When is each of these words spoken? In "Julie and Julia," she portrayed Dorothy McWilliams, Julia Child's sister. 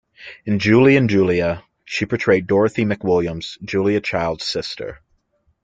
In 0.47 0.57
"Julie 0.57 0.97
and 0.97 1.07
Julia," 1.07 1.63
she 1.85 2.07
portrayed 2.07 2.47
Dorothy 2.47 2.85
McWilliams, 2.85 3.63
Julia 3.63 4.01
Child's 4.01 4.47
sister. 4.47 5.03